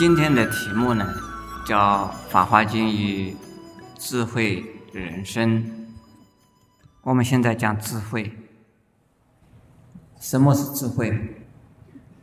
[0.00, 1.06] 今天的题目呢，
[1.66, 3.36] 叫《法华经》与
[3.98, 4.64] 智慧
[4.94, 5.62] 人生。
[7.02, 8.32] 我们现在讲智慧，
[10.18, 11.10] 什么是智慧？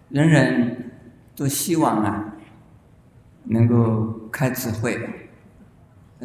[0.10, 0.92] 人人
[1.36, 2.34] 都希望啊，
[3.44, 5.00] 能够开智慧。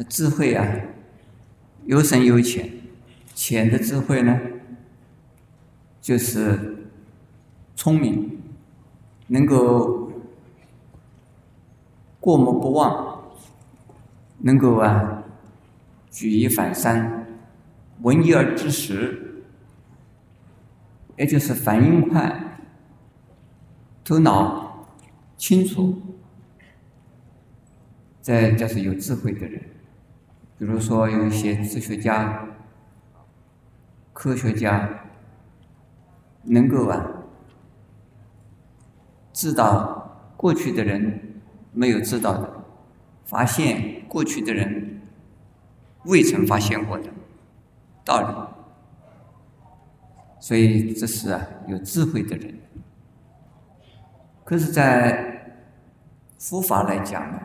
[0.09, 0.67] 智慧啊，
[1.85, 2.67] 有深有浅，
[3.35, 4.35] 浅的智慧呢，
[6.01, 6.89] 就是
[7.75, 8.41] 聪明，
[9.27, 10.01] 能够。
[12.23, 13.21] 过目不忘，
[14.37, 15.23] 能够啊
[16.09, 17.27] 举一反三，
[18.01, 19.43] 闻一而知十，
[21.17, 22.33] 也就是反应快，
[24.05, 24.87] 头脑
[25.35, 26.01] 清楚，
[28.21, 29.61] 这就是有智慧的人。
[30.57, 32.47] 比如说有一些哲学家、
[34.13, 34.87] 科学家，
[36.43, 37.05] 能够啊
[39.33, 41.22] 知道过去的人。
[41.73, 42.49] 没有知道的，
[43.25, 45.01] 发现过去的人
[46.05, 47.09] 未曾发现过的
[48.05, 49.67] 道理，
[50.39, 52.59] 所以这是啊有智慧的人。
[54.45, 55.57] 可是，在
[56.37, 57.39] 佛法来讲呢，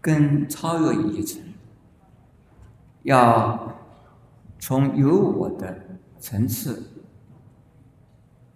[0.00, 1.42] 更超越一层，
[3.02, 3.76] 要
[4.58, 5.76] 从有我的
[6.18, 6.82] 层次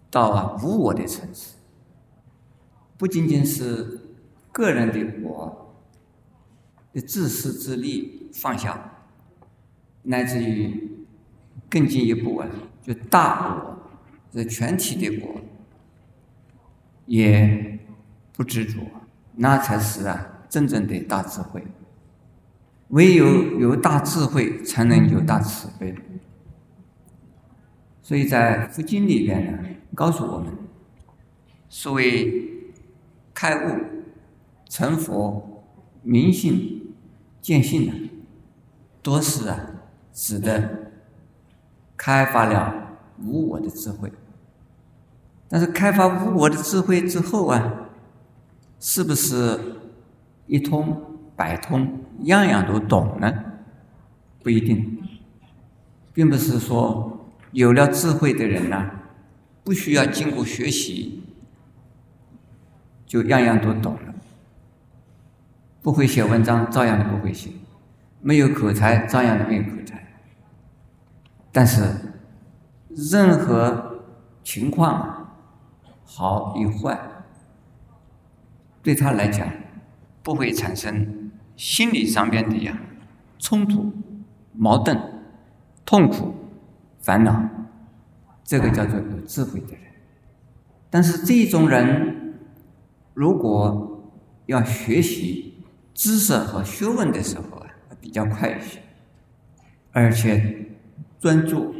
[0.09, 1.55] 到无我的层次，
[2.97, 3.98] 不仅仅是。
[4.51, 5.75] 个人的我
[6.91, 9.03] 的自私自利放下，
[10.03, 10.97] 乃至于
[11.69, 12.47] 更进一步啊，
[12.81, 13.77] 就大我，
[14.31, 15.39] 这全体的我
[17.05, 17.79] 也
[18.33, 18.81] 不执着，
[19.35, 21.63] 那才是啊真正的大智慧。
[22.89, 25.93] 唯有有大智慧，才能有大慈悲。
[28.01, 30.51] 所以在佛经里边呢，告诉我们，
[31.69, 32.49] 所谓
[33.31, 33.98] 开悟。
[34.69, 35.65] 成佛、
[36.03, 36.93] 明信、
[37.41, 38.09] 见性呢，
[39.01, 39.59] 都是啊，
[40.13, 40.91] 指的
[41.97, 44.11] 开发了无我的智慧。
[45.49, 47.89] 但是开发无我的智慧之后啊，
[48.79, 49.59] 是不是
[50.45, 51.01] 一通
[51.35, 53.33] 百通，样样都懂呢？
[54.43, 55.01] 不一定，
[56.13, 58.91] 并不是说有了智慧的人呢，
[59.63, 61.23] 不需要经过学习，
[63.07, 63.97] 就样样都懂。
[65.81, 67.51] 不会写文章，照样不会写；
[68.21, 70.05] 没有口才，照样没有口才。
[71.51, 71.81] 但是，
[72.89, 74.01] 任何
[74.43, 75.37] 情况
[76.03, 76.99] 好与坏，
[78.83, 79.47] 对他来讲，
[80.21, 82.77] 不会产生心理上边的呀
[83.37, 83.93] 冲突、
[84.53, 84.99] 矛盾、
[85.85, 86.33] 痛苦、
[86.99, 87.41] 烦恼。
[88.43, 89.81] 这个叫做有智慧的人。
[90.89, 92.35] 但是这种人，
[93.13, 94.11] 如果
[94.47, 95.48] 要学习，
[95.99, 97.67] 知识和学问的时候啊，
[97.99, 98.81] 比较快一些，
[99.91, 100.65] 而且
[101.19, 101.75] 专注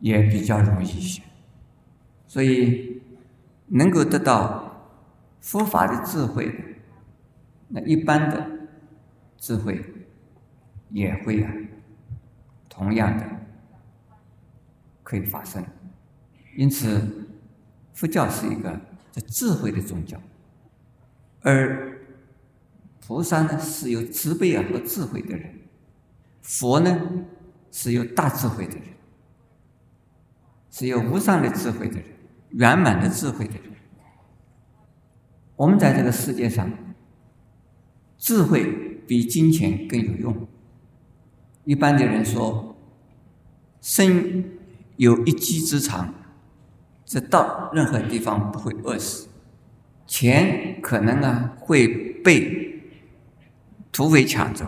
[0.00, 1.22] 也比较容易一些，
[2.26, 3.02] 所以
[3.66, 4.88] 能够得到
[5.42, 6.50] 佛法的智慧，
[7.68, 8.50] 那一般的
[9.36, 9.84] 智慧
[10.88, 11.52] 也会啊，
[12.70, 13.26] 同样的
[15.02, 15.62] 可以发生。
[16.56, 17.28] 因此，
[17.92, 18.80] 佛教是一个
[19.12, 20.18] 这智慧的宗教，
[21.42, 21.92] 而。
[23.06, 25.60] 菩萨呢是有慈悲啊和智慧的人，
[26.40, 26.98] 佛呢
[27.70, 28.84] 是有大智慧的人，
[30.70, 32.04] 是有无上的智慧的人，
[32.52, 33.62] 圆满的智慧的人。
[35.56, 36.70] 我们在这个世界上，
[38.16, 38.64] 智慧
[39.06, 40.48] 比金钱更有用。
[41.64, 42.74] 一般的人说，
[43.82, 44.44] 生
[44.96, 46.14] 有一技之长，
[47.04, 49.28] 这到任何地方不会饿死。
[50.06, 51.86] 钱可能啊会
[52.22, 52.63] 被。
[53.94, 54.66] 土匪抢走，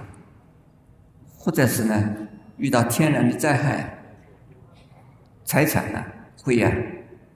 [1.37, 2.14] 或者是呢
[2.58, 3.99] 遇到天然的灾害，
[5.44, 6.00] 财产呢
[6.44, 6.73] 会呀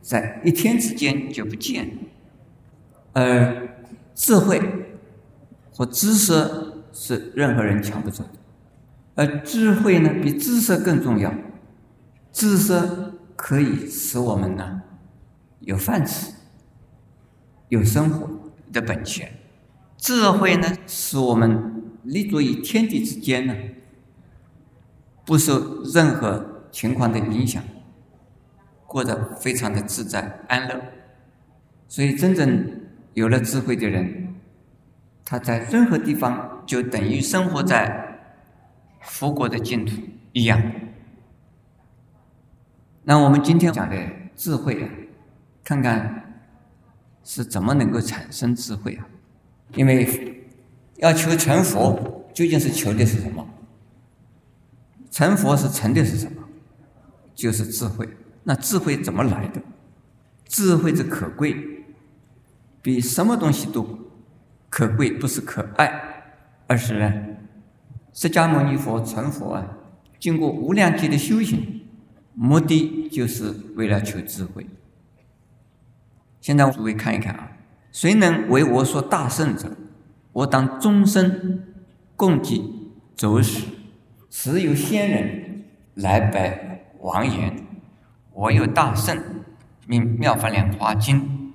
[0.00, 1.90] 在一天之间就不见。
[3.12, 3.68] 而
[4.14, 4.62] 智慧
[5.74, 6.32] 和知识
[6.92, 8.38] 是任何人抢不走的，
[9.16, 11.34] 而智慧呢比知识更重要。
[12.30, 12.80] 知识
[13.34, 14.82] 可以使我们呢
[15.58, 16.32] 有饭吃，
[17.68, 18.30] 有生活
[18.72, 19.32] 的本钱。
[19.96, 21.79] 智慧呢使我们。
[22.04, 23.54] 立足于天地之间呢，
[25.24, 27.62] 不受任何情况的影响，
[28.86, 30.80] 过得非常的自在安乐。
[31.88, 32.80] 所以，真正
[33.14, 34.34] 有了智慧的人，
[35.24, 38.20] 他在任何地方就等于生活在
[39.00, 40.00] 佛国的净土
[40.32, 40.62] 一样。
[43.02, 43.96] 那我们今天讲的
[44.36, 44.88] 智慧啊，
[45.64, 46.42] 看看
[47.24, 49.06] 是怎么能够产生智慧啊？
[49.74, 50.29] 因为
[51.00, 53.46] 要求成佛，究竟是求的是什么？
[55.10, 56.42] 成佛是成的是什么？
[57.34, 58.08] 就是智慧。
[58.44, 59.60] 那智慧怎么来的？
[60.46, 61.56] 智慧之可贵，
[62.82, 63.86] 比什么东西都
[64.68, 66.24] 可贵，不是可爱，
[66.66, 67.12] 而是呢，
[68.12, 69.66] 释迦牟尼佛成佛啊，
[70.18, 71.82] 经过无量劫的修行，
[72.34, 74.66] 目的就是为了求智慧。
[76.40, 77.52] 现在诸位看一看啊，
[77.92, 79.76] 谁能为我所大圣者，
[80.32, 81.74] 我当终身
[82.16, 83.66] 共济走使。
[84.30, 87.66] 时有仙人来拜王言
[88.32, 89.20] ：“我有大圣，
[89.86, 91.52] 名妙法莲华经，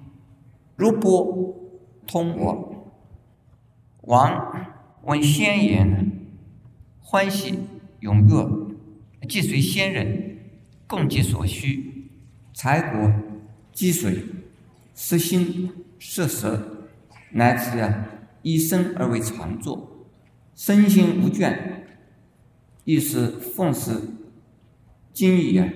[0.76, 1.56] 如波
[2.06, 2.94] 通我。”
[4.04, 4.70] 王
[5.04, 6.12] 闻仙言，
[7.02, 7.60] 欢喜
[8.02, 8.76] 踊跃，
[9.28, 10.38] 即随仙人
[10.86, 12.10] 共济所需，
[12.54, 13.12] 财帛、
[13.72, 14.26] 积水、
[14.94, 16.88] 色心、色舌，
[17.32, 18.06] 乃至啊
[18.46, 20.06] 一生而为常作，
[20.54, 21.58] 身心无倦。
[22.84, 24.00] 亦是奉事
[25.12, 25.68] 经义啊，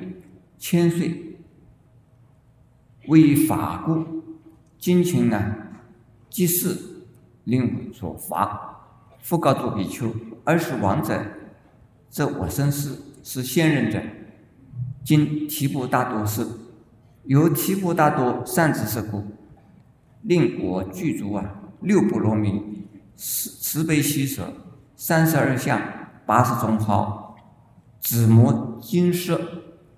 [0.59, 1.39] 千岁
[3.07, 4.05] 为法故，
[4.77, 5.81] 今请啊，
[6.29, 6.77] 即是
[7.45, 8.85] 令我所罚，
[9.19, 10.13] 复告诸比丘：
[10.43, 11.25] 而是王者，
[12.07, 13.99] 则我身是是仙人者，
[15.03, 16.45] 今提婆达多是，
[17.23, 19.23] 由提婆达多善知识故，
[20.21, 24.53] 令我具足啊六波罗蜜，慈慈悲喜舍，
[24.95, 25.79] 三十二相。
[26.25, 27.35] 八十种好，
[27.99, 29.41] 紫磨金色，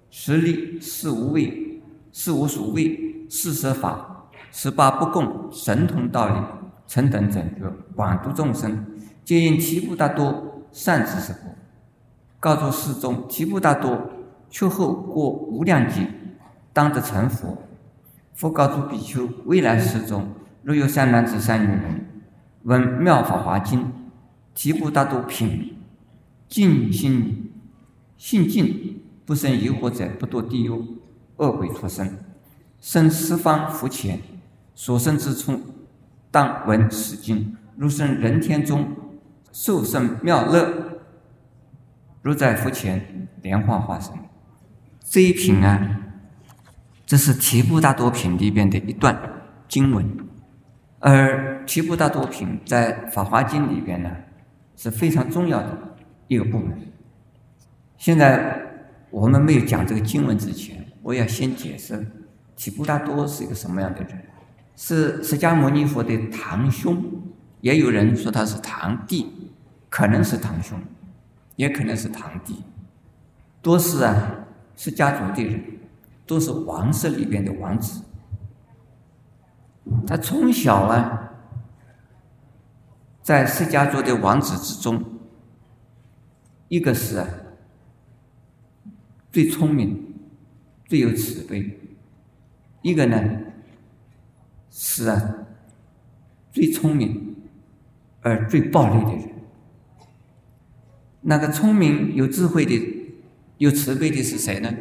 [0.10, 1.82] 十力四无畏，
[2.14, 6.36] 四无所畏，四摄法，十八不共，神通道理，
[6.88, 8.86] 成等整觉，广度众生，
[9.26, 11.50] 皆因提婆达多善知识故。
[12.40, 14.10] 告诉世众，提婆达多
[14.50, 16.08] 却后过无量劫，
[16.72, 17.58] 当得成佛。
[18.34, 20.30] 复告诸比丘，未来世中，
[20.64, 22.06] 若有三男子、三女人，
[22.64, 23.92] 闻妙法华经，
[24.54, 25.78] 提婆达多品。
[26.48, 27.50] 尽心
[28.18, 30.70] 信尽，不生疑惑者，不堕地狱、
[31.38, 32.18] 恶鬼畜生，
[32.82, 34.20] 生十方福前，
[34.76, 35.58] 所生之处，
[36.30, 38.86] 当闻此经，如生人天中，
[39.54, 41.00] 受生妙乐，
[42.22, 44.14] 如在佛前莲花化身。
[45.00, 46.02] 这一品啊，
[47.06, 49.18] 这是提布大多品里边的一段
[49.70, 50.06] 经文，
[51.02, 54.10] 而提布大多品在法华经里边呢，
[54.78, 55.78] 是非常重要的。
[56.28, 56.74] 一个部门。
[57.98, 58.58] 现在
[59.10, 62.08] 我们没有讲这个经文之前，我要先解释
[62.56, 64.18] 提布达多是一个什么样的人，
[64.78, 67.04] 是释迦牟尼佛的堂兄，
[67.60, 69.52] 也有人说他是堂弟，
[69.90, 70.80] 可能是堂兄，
[71.58, 72.64] 也可能是堂弟，
[73.62, 74.34] 都是啊
[74.78, 75.62] 释迦族的人，
[76.26, 78.02] 都是王室里边的王子。
[80.06, 81.34] 他从小啊，
[83.22, 85.04] 在释迦族的王子之中。
[86.68, 87.28] 一个是啊
[89.32, 90.14] 最聪明、
[90.88, 91.78] 最有慈悲；
[92.82, 93.22] 一个呢
[94.70, 95.36] 是啊
[96.52, 97.36] 最聪明
[98.22, 99.30] 而最暴力的人。
[101.22, 103.14] 那个聪明、有智慧的、
[103.58, 104.74] 有慈悲的是谁呢？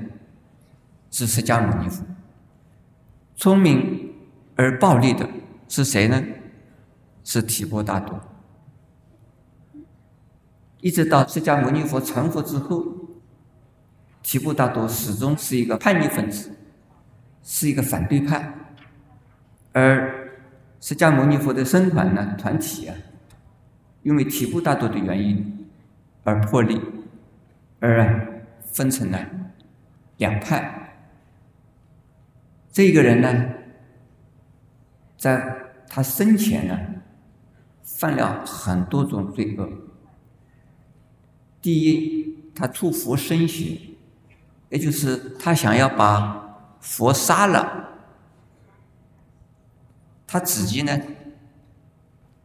[1.11, 2.05] 是释迦牟尼佛。
[3.35, 4.00] 聪明
[4.61, 5.27] 而暴力的
[5.69, 6.23] 是谁呢？
[7.25, 8.21] 是提婆达多。
[10.83, 12.85] 一直到释迦牟尼佛成佛之后，
[14.23, 16.55] 提婆达多始终是一个叛逆分子，
[17.43, 18.53] 是一个反对派，
[19.73, 20.31] 而
[20.79, 22.95] 释迦牟尼佛的僧团呢团体啊，
[24.03, 25.67] 因为提婆达多的原因
[26.23, 26.79] 而破裂，
[27.79, 29.19] 而分成了
[30.19, 30.99] 两派。
[32.71, 33.47] 这个人呢，
[35.21, 35.55] 在
[35.87, 36.79] 他生前呢，
[37.85, 39.69] 犯了很多种罪恶。
[41.61, 43.79] 第一，他出佛身血，
[44.71, 47.91] 也就是他想要把佛杀了，
[50.27, 50.99] 他自己呢，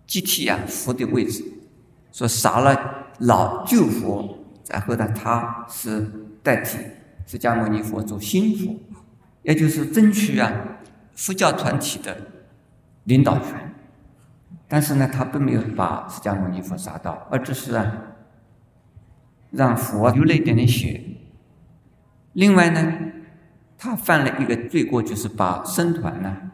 [0.06, 1.46] 接替啊佛的位置，
[2.12, 6.12] 说杀了老旧佛，然后呢，他是
[6.44, 6.78] 代替
[7.26, 8.76] 释迦牟尼佛做新佛，
[9.44, 10.52] 也就是争取啊
[11.16, 12.18] 佛教团体的
[13.06, 13.74] 领导权，
[14.68, 17.92] 但是呢，他并没有把释迦牟尼佛杀到，而只是啊。
[19.52, 21.02] 让佛流了一点点血。
[22.34, 22.94] 另外呢，
[23.78, 26.52] 他犯了一个罪过，就是把僧团呢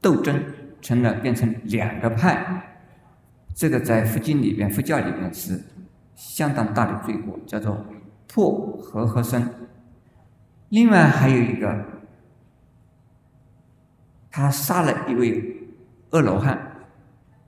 [0.00, 0.42] 斗争
[0.80, 2.80] 成了变成两个派。
[3.54, 5.62] 这个在佛经里边、佛教里边是
[6.16, 7.86] 相当大的罪过，叫做
[8.26, 9.48] 破和合僧。
[10.70, 11.84] 另外还有一个，
[14.36, 15.56] 他杀了一位
[16.10, 16.58] 恶罗汉，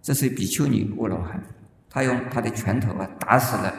[0.00, 1.42] 这是比丘尼恶罗汉，
[1.90, 3.74] 他用他的拳头啊打死了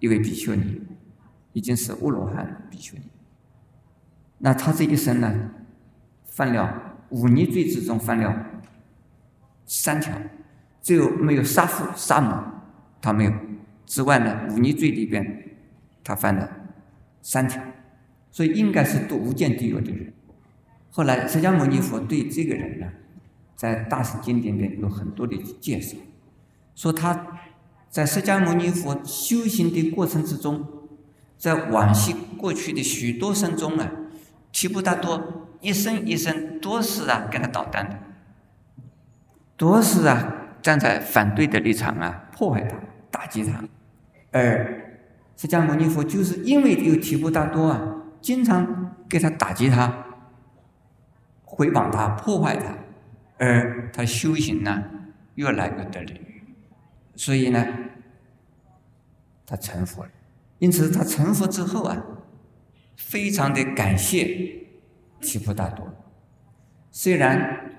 [0.00, 0.82] 一位比丘尼，
[1.52, 3.04] 已经是恶罗汉比丘尼。
[4.38, 5.50] 那他这一生呢，
[6.24, 8.44] 犯了五逆罪之中犯了
[9.64, 10.12] 三条，
[10.80, 12.34] 只有没有杀父杀母，
[13.00, 13.32] 他没有。
[13.86, 15.56] 之外呢，五逆罪里边
[16.02, 16.50] 他犯了
[17.22, 17.62] 三条，
[18.32, 20.12] 所以应该是堕无间地狱的人。
[20.92, 22.86] 后来释迦牟尼佛对这个人呢，
[23.56, 25.96] 在大圣经典里有很多的介绍，
[26.74, 27.26] 说他
[27.88, 30.66] 在释迦牟尼佛修行的过程之中，
[31.38, 33.90] 在往昔过去的许多生中啊。
[34.52, 37.98] 提婆达多一生一生多是啊跟他捣蛋的，
[39.56, 42.76] 都是啊站在反对的立场啊破坏他
[43.10, 43.64] 打击他，
[44.30, 44.92] 而
[45.38, 47.80] 释迦牟尼佛就是因为有提婆达多啊
[48.20, 50.04] 经常给他打击他、
[51.54, 52.74] 毁谤他、破坏他，
[53.38, 54.82] 而他修行呢
[55.34, 56.20] 越来越得力，
[57.14, 57.66] 所以呢
[59.46, 60.10] 他成佛了。
[60.58, 62.02] 因此他成佛之后啊。
[62.94, 64.24] 非常的感谢
[65.20, 65.84] 提婆达多，
[66.90, 67.74] 虽然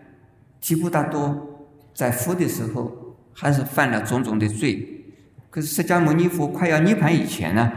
[0.60, 5.06] 提婆达多在佛的时候还是犯了种种的罪，
[5.50, 7.72] 可是释迦牟尼佛快要涅槃以前呢，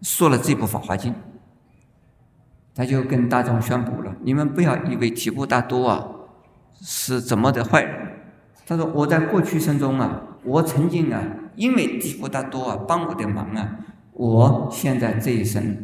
[0.00, 1.12] 说了这部《法华经》，
[2.76, 6.06] 他就跟大众宣布了：你们不要以为提婆达多啊
[6.74, 8.12] 是怎么的坏人。
[8.64, 11.20] 他说：我在过去生中啊，我曾经啊，
[11.56, 13.78] 因为提婆达多啊帮我的忙啊，
[14.12, 15.82] 我现在这一生。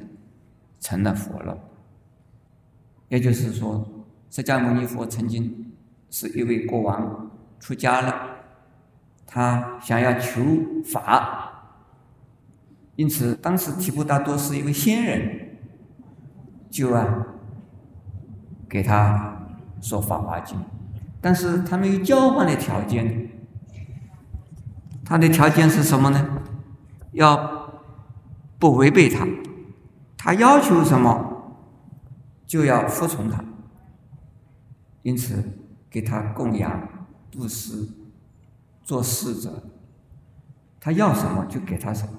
[0.84, 1.56] 成了佛了，
[3.06, 3.88] 也就是说，
[4.28, 5.72] 释迦牟尼佛曾经
[6.11, 7.30] 是一位国王，
[7.61, 8.12] 出家了，
[9.25, 10.42] 他想要求
[10.84, 11.76] 法，
[12.96, 15.41] 因此当时提婆达多是一位仙人，
[16.72, 17.26] 就啊
[18.66, 19.46] 给他
[19.82, 20.56] 说《法华经》，
[21.20, 23.28] 但是他没有交换的条件，
[25.04, 26.42] 他的条件是什么呢？
[27.12, 27.70] 要
[28.58, 29.28] 不违背他。
[30.16, 31.58] 他要求什么，
[32.46, 33.44] 就要服从他。
[35.02, 35.44] 因此，
[35.90, 36.88] 给他供养、
[37.30, 37.88] 布施、
[38.82, 39.64] 做侍者，
[40.80, 42.12] 他要什么就给他什么。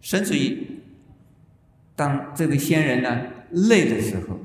[0.00, 0.82] 甚至于，
[1.94, 4.38] 当这个仙人呢累的时候，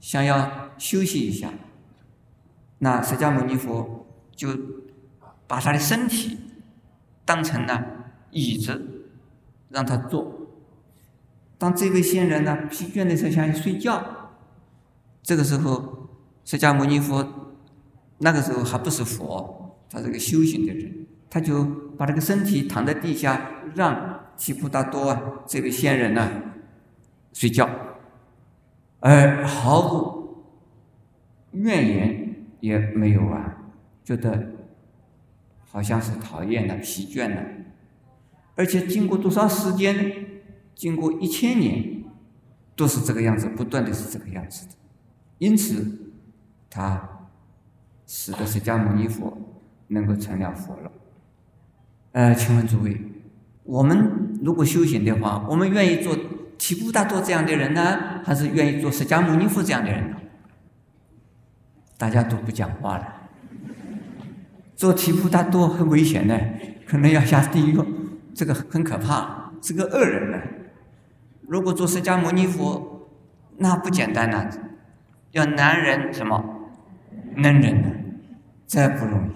[0.00, 1.52] 想要休息一下，
[2.78, 4.48] 那释迦牟尼佛就
[5.46, 6.38] 把他的身体
[7.24, 7.84] 当成了
[8.30, 9.06] 椅子，
[9.68, 10.32] 让他坐。
[11.58, 14.30] 当这位仙人呢疲倦的时候想要睡觉，
[15.22, 16.08] 这个时候
[16.44, 17.26] 释迦牟尼佛
[18.18, 21.64] 那个时候还不是佛，他是个修行的人，他就
[21.96, 26.30] 把这个身体躺在地下，让提婆达多啊这位仙人呢
[27.32, 27.68] 睡觉，
[29.06, 30.46] 而毫无
[31.52, 33.54] 怨言也没有啊，
[34.02, 34.52] 觉得
[35.66, 37.44] 好像是讨厌了、疲倦了，
[38.54, 40.24] 而且经过多少时间？
[40.74, 42.02] 经过一千年，
[42.74, 44.72] 都是这个样子，不断的是这个样子的，
[45.36, 46.14] 因此，
[46.70, 47.28] 他
[48.06, 49.36] 使得释迦牟尼佛
[49.88, 50.90] 能够成了佛了。
[52.12, 52.98] 呃，请问诸位，
[53.64, 56.16] 我们如果修行的话，我们愿意做
[56.66, 60.16] 提婆达多这样的人呢，还是愿意做释迦牟尼佛这样的人呢？
[61.98, 63.06] 大家都不讲话了。
[64.74, 66.40] 做提婆达多很危险的，
[66.86, 67.78] 可能要下地狱，
[68.34, 70.38] 这个很可怕，是个恶人呢。
[71.42, 73.10] 如果做释迦牟尼佛，
[73.58, 74.48] 那不简单呐，
[75.32, 76.70] 要男人什么
[77.36, 77.90] 能忍呢？
[78.66, 79.32] 这不容易。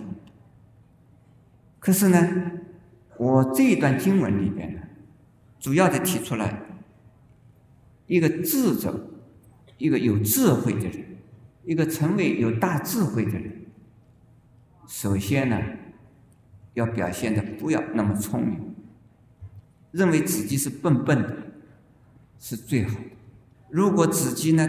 [1.78, 2.26] 可是呢，
[3.18, 4.80] 我这一段经文里边呢，
[5.60, 6.62] 主要的提出来
[8.08, 9.08] 一个智者，
[9.76, 11.18] 一个有智慧的人，
[11.64, 13.66] 一个成为有大智慧的人，
[14.88, 15.56] 首先呢，
[16.74, 18.74] 要表现的不要那么聪明，
[19.92, 21.36] 认为自己是笨笨的。
[22.40, 23.04] 是最好的。
[23.68, 24.64] 如果自己呢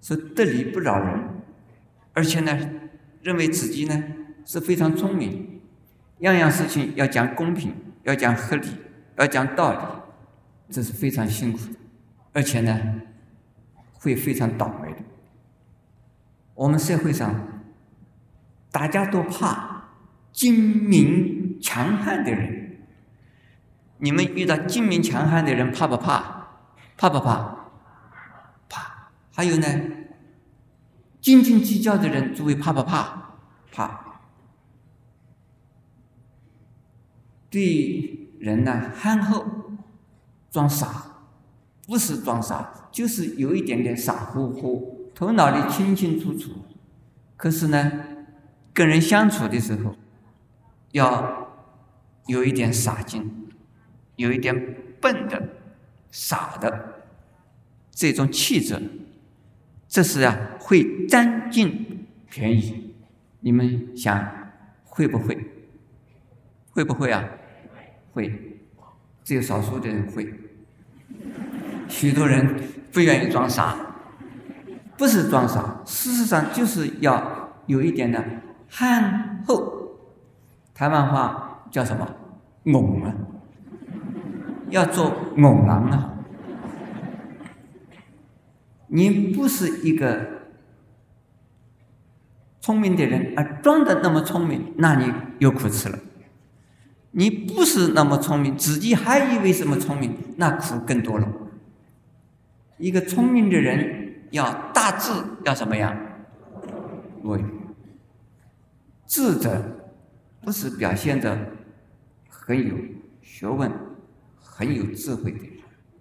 [0.00, 1.28] 是得理不饶人，
[2.12, 2.56] 而且呢
[3.20, 4.04] 认为自己呢
[4.44, 5.60] 是非常聪明，
[6.20, 8.68] 样样事情要讲公平，要讲合理，
[9.18, 11.74] 要讲道理，这是非常辛苦的，
[12.36, 13.00] 而且呢
[13.94, 14.98] 会非常倒霉的。
[16.54, 17.34] 我们社会上
[18.70, 19.84] 大家都怕
[20.32, 22.76] 精明强悍的人，
[23.96, 26.48] 你们遇到精明强悍的人怕不怕？
[26.98, 27.70] 怕不怕？
[28.68, 29.08] 怕。
[29.32, 29.66] 还有呢，
[31.22, 33.38] 斤斤计较的人，诸位怕不怕？
[33.72, 34.18] 怕。
[37.48, 39.46] 对人呢，憨厚，
[40.50, 41.15] 装傻，
[41.86, 46.50] 不是装傻，就是有一点点傻乎乎，头脑里清清楚楚。
[47.36, 47.92] 可是呢，
[48.74, 49.94] 跟人相处的时候，
[50.92, 51.48] 要
[52.26, 53.48] 有一点傻劲，
[54.16, 54.54] 有一点
[55.00, 55.48] 笨的、
[56.10, 57.02] 傻的
[57.90, 58.80] 这种气质，
[59.86, 62.94] 这是啊会占尽便宜。
[63.40, 64.50] 你们想
[64.84, 65.38] 会不会？
[66.72, 67.24] 会不会啊？
[68.12, 68.58] 会，
[69.22, 70.32] 只有少数的人会。
[71.88, 72.56] 许多人
[72.92, 73.76] 不愿意装傻，
[74.96, 78.22] 不是装傻，事实上就是要有一点的
[78.68, 79.98] 憨厚。
[80.74, 82.06] 台湾话叫什么？
[82.64, 83.14] 懵啊！
[84.70, 86.12] 要做懵郎啊！
[88.88, 90.26] 你不是一个
[92.60, 95.98] 聪明的人，而装的那么聪明，那你有苦吃了。
[97.12, 101.28] 你不是那么聪明，自己还以为什么聪明，那苦更多了。
[102.78, 105.10] 一个聪明的人要大智，
[105.44, 105.96] 要什么样？
[107.22, 107.42] 对，
[109.06, 109.90] 智者
[110.42, 111.52] 不是表现的
[112.28, 112.76] 很有
[113.22, 113.72] 学问、
[114.38, 115.50] 很有智慧的人。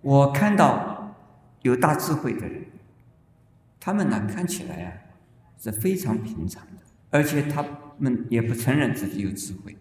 [0.01, 1.15] 我看到
[1.61, 2.65] 有大智慧的人，
[3.79, 4.91] 他们呢看起来啊
[5.57, 7.65] 是非常平常的，而且他
[7.97, 9.75] 们也不承认自己有智慧，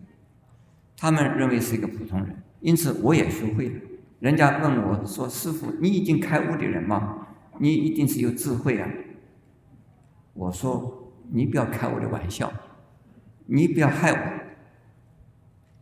[0.96, 2.42] 他们认为是一个普通人。
[2.60, 3.80] 因此，我也学会了。
[4.24, 7.26] 人家问我说：“师傅，你已经开悟的人吗？
[7.58, 8.88] 你一定是有智慧啊！”
[10.32, 12.50] 我说：“你不要开我的玩笑，
[13.44, 14.18] 你不要害我。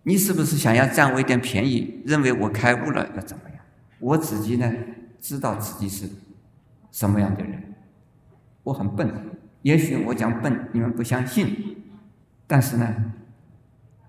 [0.03, 2.03] 你是不是想要占我一点便宜？
[2.05, 3.59] 认为我开悟了要怎么样？
[4.01, 4.75] 我自己呢，
[5.21, 6.11] 知道自己是
[6.91, 7.63] 什么样的人。
[8.65, 9.09] 我很笨，
[9.63, 11.77] 也许我讲笨你们不相信，
[12.49, 12.93] 但是呢，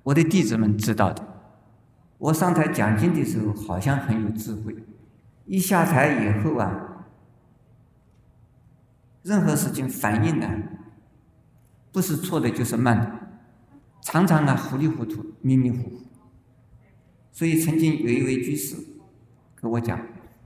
[0.02, 1.24] 我的弟子们知道的。”
[2.24, 4.74] 我上台讲经的时候，好像很有智慧。
[5.46, 7.06] 一下台以后啊，
[9.24, 10.48] 任何事情反应呢，
[11.92, 13.12] 不是错的，就是慢的，
[14.02, 16.02] 常常啊糊里糊涂、迷迷糊糊。
[17.34, 18.78] 所以曾经有一位居士
[19.56, 20.00] 跟我讲：“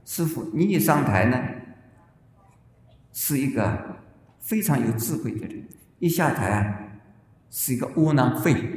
[0.04, 1.40] 师傅，你一上台呢，
[3.12, 4.00] 是一个
[4.40, 5.62] 非常有智慧的人；
[6.00, 6.98] 一下台啊，
[7.50, 8.74] 是一个窝囊废。”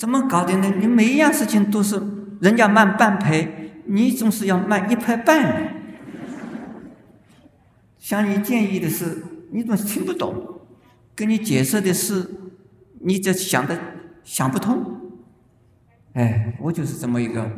[0.00, 0.72] 怎么搞的呢？
[0.80, 2.02] 你每一样事情都是
[2.40, 3.46] 人家慢半拍，
[3.84, 5.74] 你总是要慢一拍半。
[7.98, 10.32] 向你建议的是，你总是听不懂；
[11.14, 12.26] 跟你解释的是，
[13.00, 13.78] 你这想的
[14.24, 15.02] 想不通。
[16.14, 17.50] 哎，我就是这么一个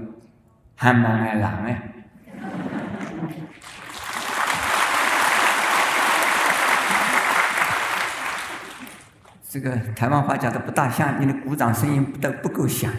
[0.74, 1.91] 憨慢爱狼哎。
[9.52, 12.90] 这个台湾话讲的不大像，你的鼓掌声音不得不够响。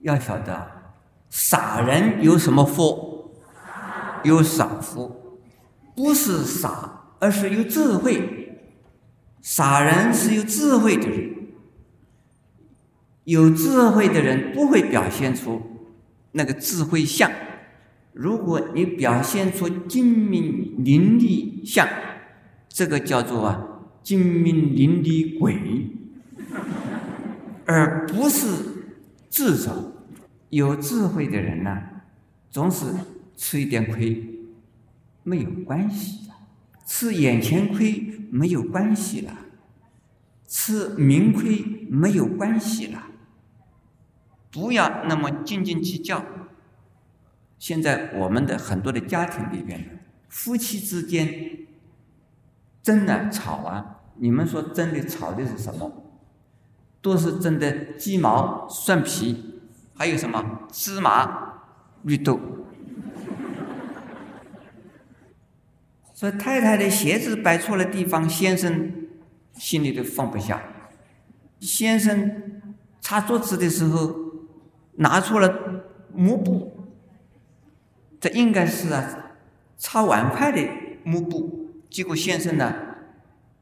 [0.00, 0.66] 要晓得，
[1.28, 3.30] 傻人有什么福？
[4.22, 5.38] 有傻福，
[5.94, 8.62] 不是傻，而是有智慧。
[9.42, 11.34] 傻人是有智慧的人，
[13.24, 15.75] 有智慧的人不会表现出。
[16.36, 17.30] 那个智慧相，
[18.12, 21.88] 如果你表现出精明伶俐相，
[22.68, 23.66] 这个叫做啊
[24.02, 25.90] 精明伶俐鬼，
[27.64, 28.46] 而不是
[29.30, 29.94] 智者。
[30.50, 31.76] 有智慧的人呢，
[32.50, 32.86] 总是
[33.36, 34.24] 吃一点亏
[35.24, 36.28] 没有关系
[36.86, 39.36] 吃眼前亏没有关系了，
[40.46, 43.02] 吃名亏没有关系了。
[44.56, 46.24] 不要那么斤斤计较。
[47.58, 51.66] 现在我们的很多的家庭里边，夫妻之间
[52.82, 55.92] 争啊吵啊，你们说争的吵的是什么？
[57.02, 59.60] 都是争的鸡毛蒜皮，
[59.94, 61.60] 还有什么芝麻
[62.02, 62.40] 绿豆。
[66.14, 68.90] 说太太的鞋子摆错了地方，先生
[69.52, 70.62] 心里都放不下。
[71.60, 72.62] 先生
[73.02, 74.24] 擦桌子的时候。
[74.96, 76.72] 拿出了抹布，
[78.20, 79.04] 这应该是啊，
[79.76, 80.66] 擦碗筷的
[81.04, 81.70] 抹布。
[81.88, 82.74] 结果先生呢，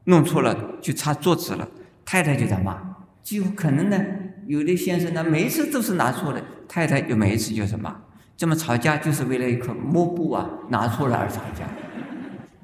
[0.05, 1.67] 弄错了，去擦桌子了。
[2.03, 2.95] 太太就在骂。
[3.23, 3.99] 几乎可能呢，
[4.45, 7.95] 有的先生呢，每一次都是拿错的，太太就每一次就是骂。
[8.37, 11.65] 这么吵架就是为了一块抹布啊，拿错了而吵架。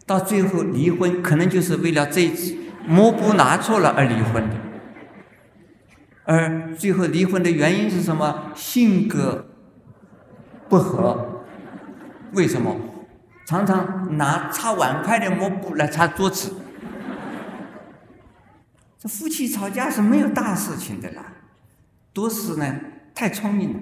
[0.05, 2.55] 到最后离婚，可能就是为了这次
[2.85, 4.55] 抹布拿错了而离婚的。
[6.33, 8.53] 而最后离婚的原因是什么？
[8.55, 9.47] 性格
[10.69, 11.43] 不合。
[12.31, 12.77] 为什么？
[13.45, 16.53] 常常拿擦碗筷的抹布来擦桌子。
[18.97, 21.33] 这夫妻吵架是没有大事情的啦，
[22.13, 22.79] 都是呢
[23.13, 23.79] 太聪明了。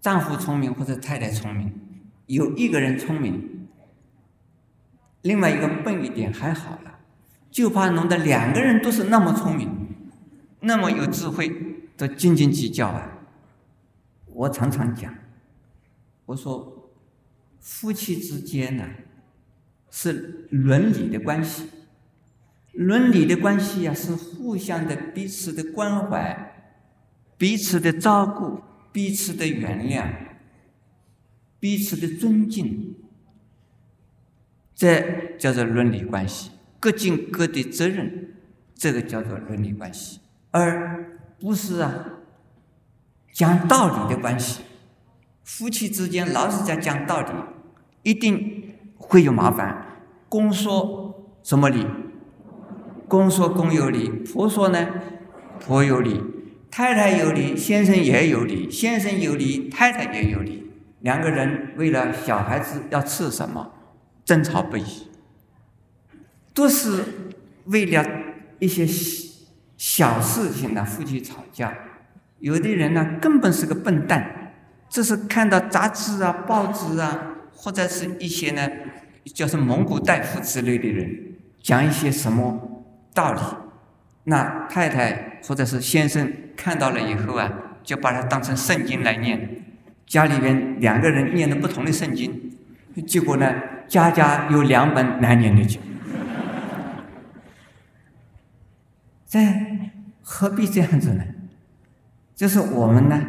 [0.00, 1.74] 丈夫聪明或者太太聪明，
[2.26, 3.66] 有一个人聪明，
[5.22, 7.00] 另外一个笨一点还好了，
[7.50, 9.79] 就怕弄得两个人都是那么聪明，
[10.60, 11.50] 那么有智慧，
[11.96, 13.18] 的斤斤计较啊。
[14.26, 15.14] 我常常讲，
[16.26, 16.90] 我说
[17.60, 18.88] 夫妻之间呢，
[19.90, 21.68] 是伦理的关系。
[22.72, 26.70] 伦理的关系呀，是互相的、彼此的关怀、
[27.36, 28.60] 彼此的照顾、
[28.92, 30.08] 彼此的原谅、
[31.58, 32.94] 彼此的尊敬，
[34.74, 36.52] 这叫做伦理关系。
[36.78, 38.34] 各尽各的责任，
[38.74, 40.20] 这个叫做伦理关系，
[40.50, 41.92] 而不是啊
[43.32, 44.62] 讲道理的关系。
[45.44, 47.28] 夫妻之间老是在讲道理，
[48.02, 49.98] 一定会有麻烦。
[50.28, 51.86] 公说什么理？
[53.08, 54.88] 公说公有理，婆说呢，
[55.58, 56.22] 婆有理，
[56.70, 63.72] 太太有理，先生也有理，先生有理，太太也有理，两个人为了小孩子要吃什么，
[64.24, 65.08] 争吵不已，
[66.54, 67.02] 都是
[67.64, 68.06] 为了
[68.60, 68.86] 一些
[69.80, 71.72] 小事情呢，夫妻吵架。
[72.40, 74.52] 有的人呢，根本是个笨蛋，
[74.90, 77.18] 这是看到杂志啊、报纸啊，
[77.54, 78.68] 或者是一些呢，
[79.32, 81.10] 叫什么蒙古大夫之类的人，
[81.62, 82.84] 讲一些什么。
[83.14, 83.40] 道理，
[84.24, 87.50] 那太太或者是先生看到了以后啊，
[87.82, 89.64] 就把它当成圣经来念。
[90.06, 92.52] 家里边两个人念的不同的圣经，
[93.06, 93.50] 结果呢，
[93.88, 95.80] 家家有两本难念的经。
[99.30, 99.38] 这
[100.20, 101.24] 何必这样子呢？
[102.34, 103.22] 就是我们呢，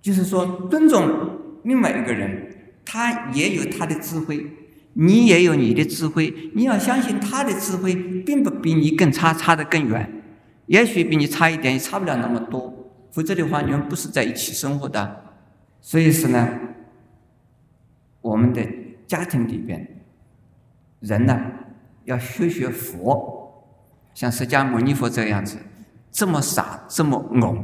[0.00, 4.46] 就是说尊重另外一个人，他也有他的智慧。
[4.94, 10.22] 你也有你的智慧，你要相信他的智慧，并不比你更差，差得更远。
[10.66, 12.92] 也许比你差一点，也差不了那么多。
[13.12, 15.34] 否则的话，你们不是在一起生活的。
[15.80, 16.48] 所以说呢，
[18.20, 18.66] 我们的
[19.06, 19.86] 家庭里边，
[21.00, 21.40] 人呢
[22.04, 23.47] 要学学佛，
[24.18, 25.58] 像释迦牟尼佛这样子，
[26.10, 27.56] 这么傻，这么懵。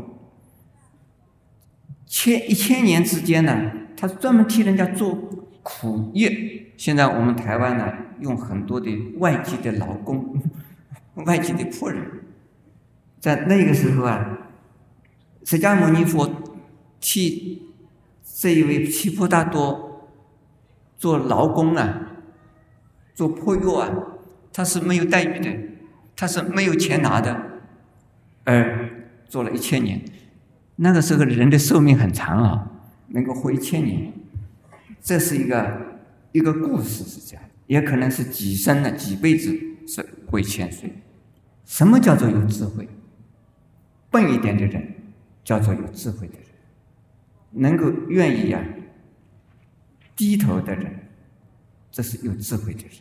[2.06, 5.16] 千一千年之间呢，他专门替人家做
[5.64, 6.70] 苦役。
[6.76, 8.88] 现在我们台湾呢，用很多的
[9.18, 10.40] 外籍的劳工、
[11.26, 12.00] 外籍的仆人，
[13.18, 14.38] 在那个时候啊，
[15.44, 16.30] 释迦牟尼佛
[17.00, 17.68] 替
[18.22, 20.08] 这一位提婆大多
[20.98, 22.12] 做劳工啊，
[23.12, 23.90] 做破药啊，
[24.52, 25.73] 他是没有待遇的，
[26.16, 27.60] 他是没有钱拿的，
[28.44, 28.88] 而
[29.28, 30.00] 做了一千年。
[30.76, 32.70] 那个时候人的寿命很长啊，
[33.08, 34.12] 能够活一千年，
[35.00, 35.94] 这是一个。
[36.34, 40.92] 一个故事是这样，也可能是几生呢、几辈子是会千岁。
[41.64, 42.88] 什么叫做有智慧？
[44.10, 44.84] 笨一点的人
[45.44, 46.48] 叫做有智慧的人，
[47.52, 48.60] 能够愿意呀
[50.16, 50.92] 低头的人，
[51.92, 52.98] 这是有智慧的人。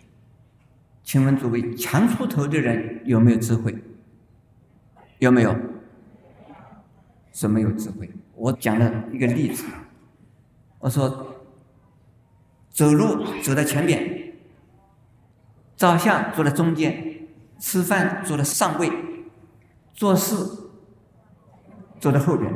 [1.04, 3.76] 请问诸位，强出头的人有没有智慧？
[5.20, 5.56] 有没有？
[7.32, 8.10] 什么有智慧？
[8.36, 9.66] 我讲了一个例子，
[10.80, 11.30] 我说。
[12.76, 14.34] 走路走在前边，
[15.76, 17.28] 照相坐在中间，
[17.60, 18.92] 吃饭坐在上位，
[19.94, 20.36] 做事
[22.00, 22.52] 坐在后边。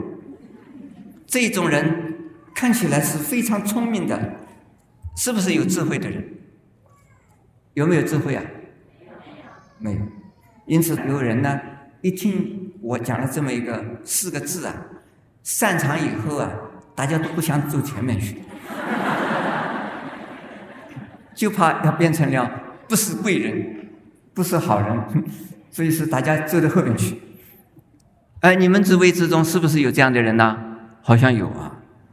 [1.27, 4.38] 这种人看起来是非常聪明的，
[5.15, 6.27] 是不是有智慧的人？
[7.75, 8.43] 有没有智慧啊？
[9.77, 9.99] 没有。
[10.67, 11.60] 因此有人呢，
[12.01, 14.73] 一听我讲了这么一个四个字啊，
[15.41, 16.51] 散场以后啊，
[16.93, 18.41] 大家都不想走前面去。
[21.34, 22.49] 就怕要变成了
[22.89, 23.89] 不是贵人，
[24.34, 25.23] 不是好人，
[25.71, 27.21] 所以是大家走到后面去。
[28.41, 30.58] 哎，你们职位之中是不是有这样的人呢？
[31.01, 31.77] 好像有啊。